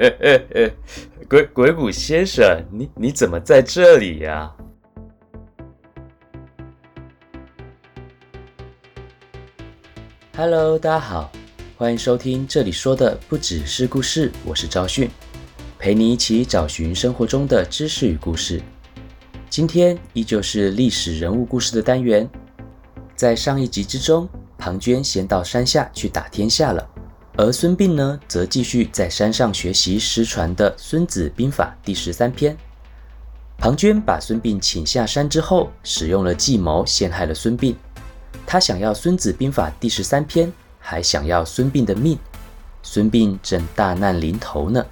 [1.28, 4.50] 鬼鬼谷先生，你你怎么在这里呀
[10.34, 11.30] ？Hello，大家好，
[11.76, 15.10] 欢迎收听这里说的不只是故事，我是赵迅，
[15.78, 18.62] 陪你一起找寻生活中的知识与故事。
[19.50, 22.26] 今天依旧是历史人物故事的单元，
[23.14, 24.26] 在上一集之中，
[24.56, 26.89] 庞涓先到山下去打天下了。
[27.40, 32.54] 而孙膑呢，则继续在山上学习失传的《孙子兵法》第十三篇。
[33.56, 37.74] 庞涓把孙膑请下山之后，使用了计谋陷害了孙膑。
[38.46, 42.18] 他想要《孙子兵法》第十三篇，还想要孙膑的命。
[42.82, 44.84] 孙膑正大难临头呢。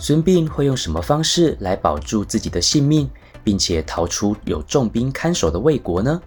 [0.00, 3.08] 孙膑会用什么方式来保住自己的性命，
[3.44, 6.20] 并且逃出有重兵看守的魏国呢？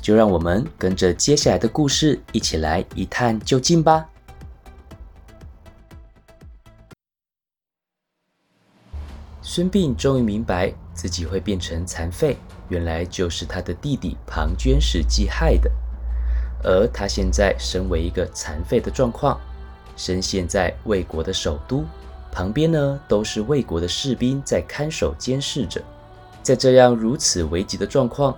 [0.00, 4.08] 就让我们跟着接下来的故事一起来一探究竟吧。
[9.44, 12.36] 孙膑终于明白自己会变成残废，
[12.68, 15.68] 原来就是他的弟弟庞涓是计害的。
[16.62, 19.40] 而他现在身为一个残废的状况，
[19.96, 21.84] 身陷在魏国的首都，
[22.30, 25.82] 旁边呢都是魏国的士兵在看守监视着。
[26.40, 28.36] 在这样如此危急的状况，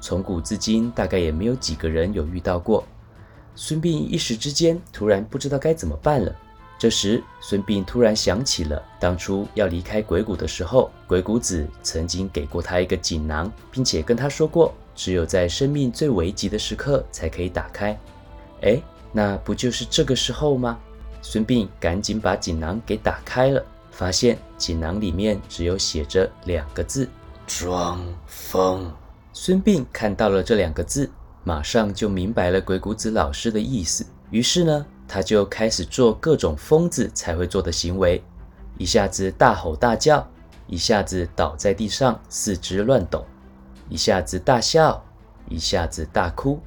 [0.00, 2.84] 从古至今大概也没有几个人有遇到过。
[3.54, 6.34] 孙膑一时之间突然不知道该怎么办了。
[6.80, 18.00] 这时，孙膑突然想起了当初要离开鬼谷的时候，鬼谷子曾经给过他一个锦囊，并且跟他说过，只有在生命最危急的时刻才可以打开。
[18.62, 18.80] 哎，
[19.12, 20.78] 那不就是这个时候吗？
[21.20, 27.06] 孙膑赶紧把锦囊给打开了，发现锦囊里面只有写着两个字：
[27.46, 28.90] 装疯。
[29.34, 31.10] 孙膑看到了这两个字，
[31.44, 34.86] 马上就明白了鬼谷子老师的意思，于是呢。
[35.12, 38.22] 他就开始做各种疯子才会做的行为，
[38.78, 40.24] 一下子大吼大叫，
[40.68, 43.26] 一下子倒在地上四肢乱抖，
[43.88, 45.04] 一下子大笑，
[45.48, 46.60] 一下子大哭，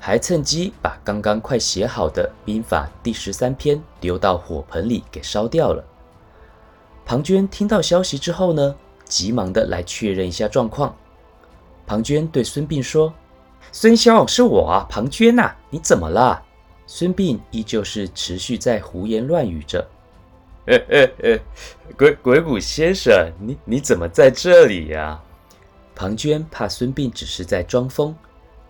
[0.00, 5.84] 还趁机把刚刚快写好的兵法第十三篇丢到火盆里给烧掉了。
[7.04, 10.96] 庞涓听到消息之后呢，急忙的来确认一下状况。
[11.86, 13.12] 庞涓对孙膑说
[13.70, 16.42] ：“孙兄，是我，庞涓呐，你怎么了？”
[16.86, 19.86] 孙膑依旧是持续在胡言乱语着。
[21.96, 25.20] 鬼鬼谷先生，你你怎么在这里呀？
[25.94, 28.14] 庞涓怕孙膑只是在装疯，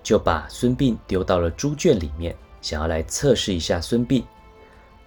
[0.03, 4.23] 就把孙膑丢到了猪圈里面，想要来测试一下孙膑。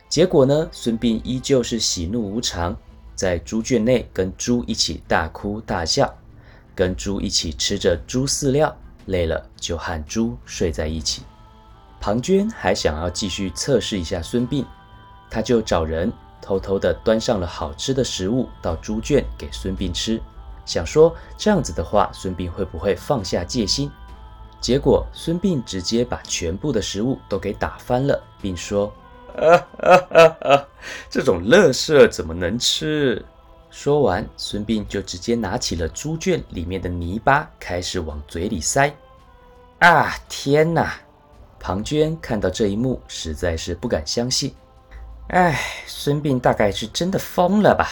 [0.07, 2.75] 结果呢，孙膑依旧是喜怒无常，
[3.15, 6.13] 在猪圈内跟猪一起大哭大笑，
[6.75, 11.21] 跟猪一起吃着猪饲料，累了就和猪睡在一起。
[11.99, 14.65] 庞涓还想要继续测试一下孙膑，
[15.29, 16.11] 他就找人
[16.41, 20.21] 偷偷的端上了好吃的食物到猪圈给孙膑吃，
[20.65, 23.91] 想说这样子的话，孙膑会不会放下戒心？
[24.61, 28.93] 结果孙膑直接把全部的食物都给打翻了，并说
[29.37, 30.67] ：“啊啊啊啊！
[31.09, 33.23] 这种乐色怎么能吃？”
[33.71, 38.93] 说完，孙膑就直接拿起了猪圈里面的泥巴，开始往嘴里塞。
[39.79, 40.99] 啊，天哪！
[41.59, 44.53] 庞涓看到这一幕，实在是不敢相信。
[45.27, 47.87] 哎，孙膑大概是真的疯了吧？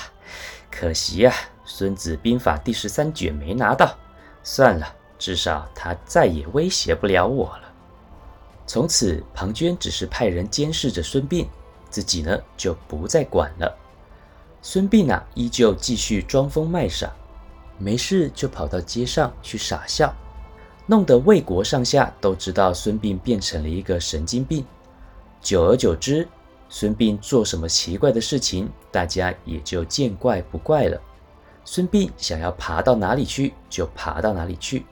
[0.72, 1.32] 可惜呀，
[1.66, 3.96] 《孙子兵法》第十三卷没拿到。
[4.44, 7.64] 算了，至少他再也威胁不了我了。
[8.66, 11.48] 从此，庞涓只是派人监视着孙膑，
[11.90, 13.78] 自己呢就不再管了。
[14.62, 17.12] 孙膑啊，依旧继续装疯卖傻，
[17.78, 20.14] 没事就跑到街上去傻笑。
[20.90, 24.66] 弄得魏国上下都知道孙膑变成了一个神经病，
[25.42, 26.26] 久而久之，
[26.70, 30.98] 孙膑做什么奇怪的事情，大家也就见怪不怪了。
[31.66, 34.86] 孙膑想要爬到哪里去就爬到哪里去。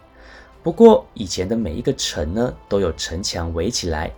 [0.61, 4.11] 不过以前的每一个城呢，都有城墙围起来，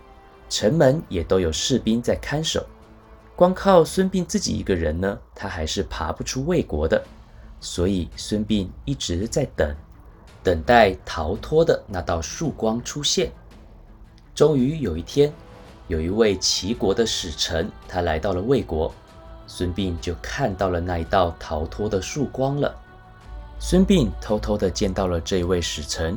[0.48, 2.66] 城门也都有士兵在看守。
[3.36, 7.00] 光靠孙膑自己一个人呢，他还是爬不出魏国的。
[7.60, 9.72] 所以孙膑一直在等。
[10.48, 13.30] 等待逃脱的那道曙光出现。
[14.34, 15.30] 终于有一天，
[15.88, 18.90] 有一位齐国的使臣，他来到了魏国，
[19.46, 22.74] 孙膑就看到了那一道逃脱的曙光了。
[23.58, 26.16] 孙膑偷偷的见到了这一位使臣，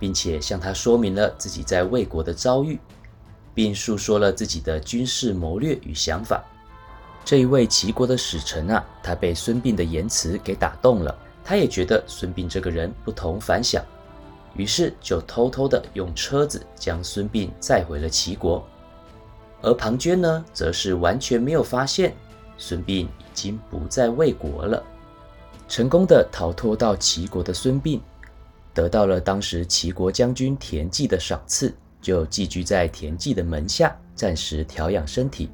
[0.00, 2.76] 并且向他说明了自己在魏国的遭遇，
[3.54, 6.42] 并述说了自己的军事谋略与想法。
[7.24, 11.16] 这一位齐国的使臣啊，他被孙膑的言辞给打动了。
[11.44, 13.84] 他也觉得孙膑这个人不同凡响，
[14.54, 18.66] 于是就偷偷的用车子将孙膑载回了齐国。
[19.62, 22.14] 而庞涓呢，则是完全没有发现
[22.56, 24.82] 孙膑已经不在魏国了。
[25.68, 28.00] 成功的逃脱到齐国的孙膑，
[28.72, 35.50] 得到了当时齐国将军田忌的赏赐，就寄居在田忌的门下，暂时调养身体。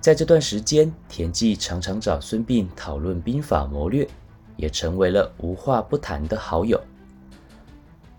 [0.00, 4.06] 在这段时间，田忌常常找孙膑讨论兵法谋略，
[4.56, 6.80] 也成为了无话不谈的好友。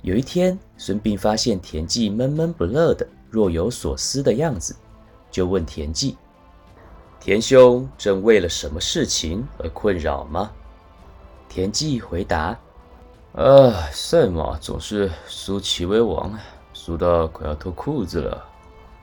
[0.01, 4.75] 有一天，孙膑发现田忌闷闷不乐的，若有所思的样子，
[5.29, 6.15] 就问田忌
[7.19, 10.51] ：“田兄正为了什么事情而困扰吗？”
[11.49, 12.57] 田忌回答
[13.33, 16.37] ：“啊，赛马总是输齐威王，
[16.73, 18.45] 输到快要脱裤子了。”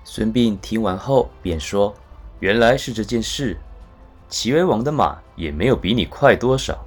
[0.05, 1.93] 孙膑听完后便说
[2.41, 3.57] ：“原来是这件事。
[4.29, 6.85] 齐威王的马也没有比你快多少，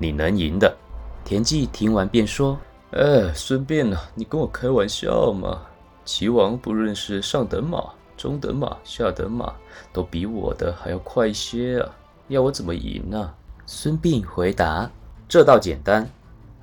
[0.00, 0.76] 你能赢的。”
[1.22, 2.58] 田忌听完便说
[2.90, 5.60] ：“哎，孙膑啊，你跟我开玩笑吗？
[6.04, 7.84] 齐王不论是上等马、
[8.16, 9.52] 中等马、下等马，
[9.92, 11.90] 都比我的还要快一些啊！
[12.26, 13.32] 要我怎么赢呢？”
[13.66, 14.90] 孙膑回答。
[15.28, 16.04] 这倒简单，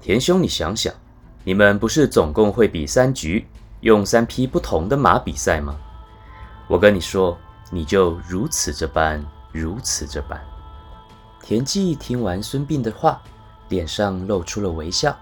[0.02, 0.94] 田兄，你想想，
[1.46, 3.48] 你们不是总共会比三局，
[3.80, 5.78] 用三匹不同的马比赛吗？
[6.68, 7.38] 我跟你说，
[7.72, 9.24] 你就如此这般，
[9.54, 10.38] 如此这般。
[11.48, 13.22] 田忌听完孙膑的话，
[13.70, 15.18] 脸上露出了微笑，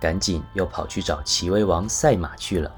[0.00, 2.70] 赶紧又跑去找齐威王赛马去了。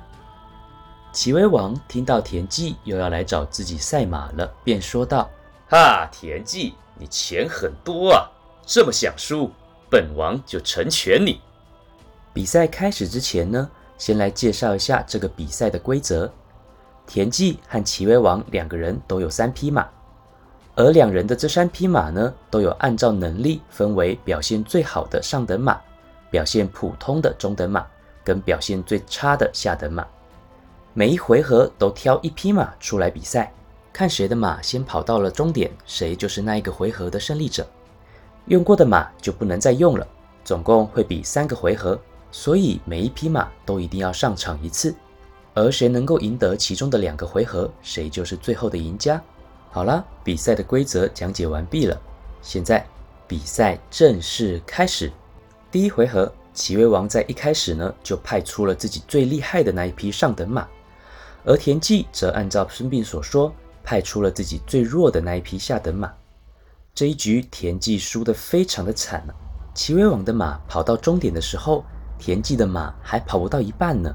[1.13, 5.29] 齐威王听到田忌又要来找自己赛马了，便说道
[5.69, 8.31] ：“哈，田忌，你钱很多啊，
[8.65, 9.51] 这么想输？”
[9.93, 11.43] 本王就成全你。
[12.33, 16.33] 比赛开始之前呢，先来介绍一下这个比赛的规则。
[17.07, 19.87] 田忌和齐威王两个人都有三匹马，
[20.77, 25.81] 而两人的这三匹马呢，都有按照能力分为表现最好的上等马、
[26.31, 27.87] 表现普通的中等马
[28.23, 30.07] 跟表现最差的下等马。
[30.93, 33.51] 每一回合都挑一匹马出来比赛，
[33.91, 37.67] 看谁的马先跑到了终点，谁就是那一个回合的胜利者。
[38.45, 40.07] 用过的马就不能再用了，
[40.45, 41.99] 总共会比三个回合，
[42.31, 44.95] 所以每一匹马都一定要上场一次，
[45.55, 49.19] 而谁能够赢得其中的两个回合，谁就是最后的赢家。
[49.77, 52.01] 好了，比赛的规则讲解完毕了，
[52.41, 52.83] 现在
[53.29, 55.13] 比赛正式开始。
[55.71, 60.67] 第一回合，齐威王在一开始呢就派出了自己最厉害的那一匹上等马，
[61.45, 63.53] 而田忌则按照孙膑所说，
[63.85, 66.11] 派出了自己最弱的那一匹下等马。
[66.95, 69.35] 这一局田忌输得非常的惨了。
[69.75, 71.85] 齐威王的马跑到终点的时候，
[72.19, 74.11] 田忌的马还跑不到一半呢，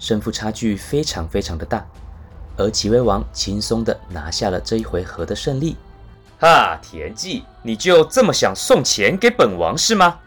[0.00, 1.86] 胜负差距非常非常的大。
[2.56, 5.76] 而齐威王轻松地拿下了这一回合的胜利。
[6.38, 10.18] 哈，田忌，你就这么想送钱给本王是吗？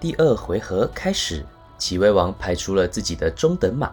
[0.00, 1.44] 第二回合开始，
[1.78, 3.90] 齐威王派出了自己的中等马，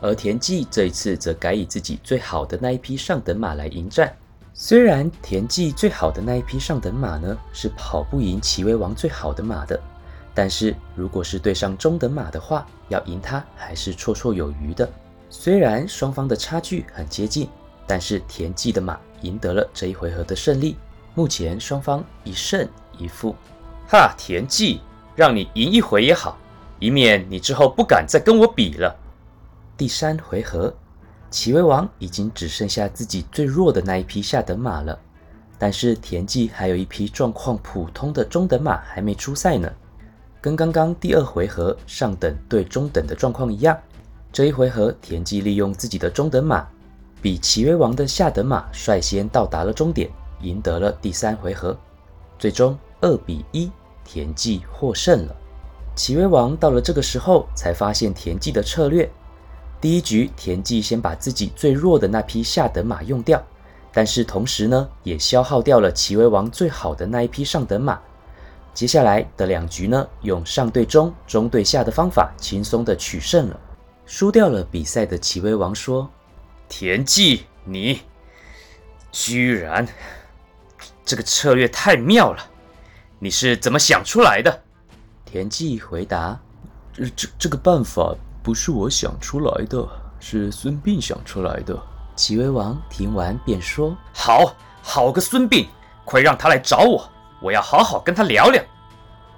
[0.00, 4.12] 而田忌这一次则改以自己最好的那一匹上等马来迎战。
[4.54, 9.78] 虽然田忌最好的那一匹上等马呢是跑不赢齐威王最好的马的，
[10.34, 14.90] 但是如果是对上中等马的话，要赢他还是绰绰有余的。
[15.30, 17.48] 虽然双方的差距很接近，
[17.86, 20.76] 但是田忌的马赢得了这一回合的胜利。
[21.14, 22.68] 目前双方一胜
[22.98, 23.34] 一负。
[23.88, 24.80] 哈，田忌，
[25.14, 26.36] 让你赢一回也好，
[26.80, 28.94] 以免你之后不敢再跟我比了。
[29.76, 30.74] 第三回合。
[31.30, 34.98] 齐威王已经只剩下自己最弱的那一匹下等马了，
[35.56, 39.72] 但是田忌还有一匹状况普通的中等马还没出赛呢。
[40.40, 43.78] 跟刚刚第二回合上等对中等的状况一样，
[44.32, 46.64] 这一回合田忌利用自己的中等马，
[47.20, 50.08] 比齐威王的下等马率先到达了终点，
[50.40, 51.76] 赢得了第三回合。
[52.38, 53.68] 最终二比一，
[54.04, 55.34] 田忌获胜了。
[55.96, 59.10] 齐威王到了这个时候才发现田忌的策略。
[59.80, 63.42] 第一局，田忌先把自己最弱的那匹下等马用掉，
[63.92, 67.98] 但是同时呢，也消耗掉了齐威王最好的那一匹上等马。
[68.72, 73.60] 接下来的两局呢，用上对中、中对下的方法，轻松的取胜了。
[74.10, 76.10] 输掉了比赛的齐威王说
[76.68, 78.00] ：“田忌，你
[79.12, 79.86] 居然
[81.04, 82.44] 这个策略太妙了，
[83.20, 84.64] 你是怎么想出来的？”
[85.24, 86.36] 田忌回答
[86.92, 88.12] ：“这这这个办法。”
[88.42, 89.88] 不是我想出来的，
[90.18, 91.80] 是孙膑想出来的。
[92.16, 95.68] 齐威王听完便说：“好好个孙膑，
[96.04, 97.08] 快让他来找我，
[97.40, 98.60] 我要好好跟他聊聊。”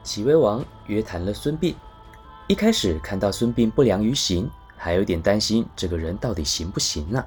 [0.02, 1.75] 齐威王约谈了孙膑。
[2.49, 4.50] 一开始看到孙膑不良于行，
[4.83, 7.25] 还有点担心这个人到底行不行呢。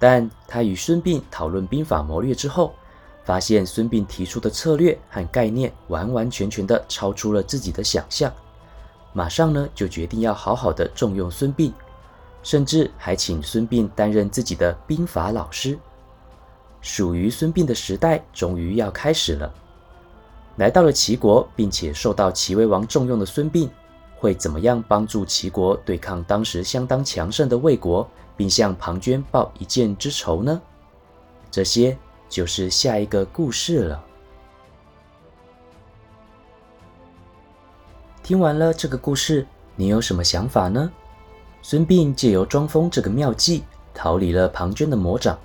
[0.00, 2.74] 但他与孙膑讨论兵法谋略之后，
[3.24, 8.32] 发现孙膑提出的策略和概念完完全全的超出了自己的想象。
[9.12, 11.72] 马上呢，就决定要好好的重用孙膑，
[12.42, 15.78] 甚至还请孙膑担任自己的兵法老师。
[16.80, 19.54] 属于孙膑的时代终于要开始了。
[20.56, 23.68] 来到了齐国，并且受到齐威王重用的孙膑，
[24.22, 30.62] 会怎么样帮助齐国对抗当时相当强盛的魏国，并向庞涓报一箭之仇呢？
[31.50, 31.98] 这些
[32.28, 34.04] 就是下一个故事了。
[38.22, 40.88] 听完了这个故事，你有什么想法呢？
[41.60, 45.36] 孙膑借由装疯这个妙计，逃离了庞涓的魔掌。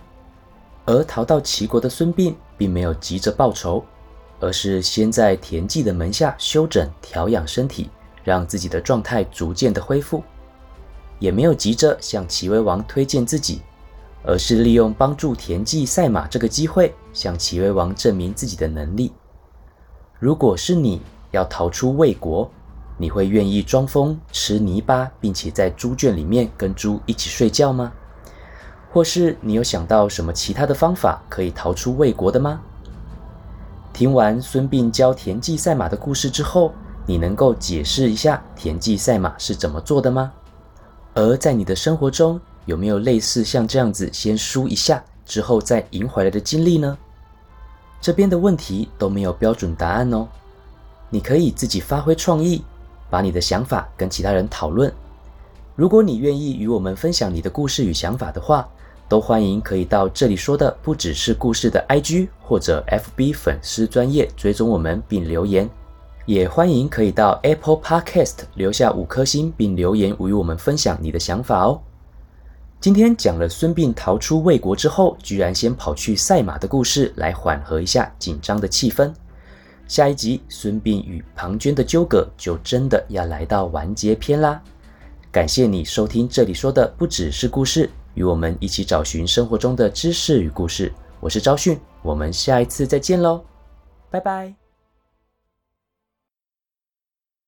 [0.86, 3.84] 而逃到齐国的孙膑，并没有急着报仇，
[4.40, 7.90] 而是先在田忌的门下休整调养身体，
[8.28, 10.22] 让自己的状态逐渐的恢复，
[11.18, 13.62] 也没有急着向齐威王推荐自己，
[14.22, 19.14] 而是利用帮助田忌赛马这个机会，向齐威王证明自己的能力。
[20.20, 22.52] 如果是你要逃出魏国，
[22.98, 27.94] 你会愿意装疯吃泥巴，并且在猪圈里面跟猪一起睡觉吗？
[28.92, 32.60] 或是你有想到什么其他的方法可以逃出魏国的吗？
[33.94, 36.74] 听完孙膑教田忌赛马的故事之后，
[37.08, 40.32] 你能够解释一下田忌赛马是怎么做的吗？
[41.14, 46.96] 而在你的生活中，有没有类似像这样子先输一下之后再赢回来的经历呢？
[48.02, 50.28] 这边的问题都没有标准答案哦，
[51.10, 52.62] 你可以自己发挥创意，
[53.10, 54.94] 把你的想法跟其他人讨论。
[55.78, 58.68] 如果你愿意与我们分享你的故事与想法的话，
[59.08, 65.70] 都欢迎可以到这里说的不只是故事的 IG 或者 FB 粉丝专业追踪我们并留言，
[66.28, 71.82] 也欢迎可以到 Apple Podcast 留下五颗星并留言与我们分享你的想法哦。
[72.82, 79.10] 今天讲了孙膑逃出魏国之后，居然先跑去赛马的故事，来缓和一下紧张的气氛。
[79.88, 84.62] 下一集孙膑与庞涓的纠葛就真的要来到完结篇啦。
[85.32, 87.90] 感谢你收听这里说的不只是故事。
[88.16, 90.92] 与我们一起找寻生活中的知识与故事，
[91.22, 93.46] 我是昭训，我们下一次再见喽，
[94.12, 94.67] 拜拜。